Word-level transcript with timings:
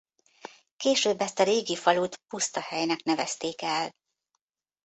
Később 0.77 1.21
ezt 1.21 1.39
a 1.39 1.43
régi 1.43 1.75
falut 1.75 2.15
Puszta-helynek 2.27 3.03
nevezték 3.03 3.61
el. 3.61 3.93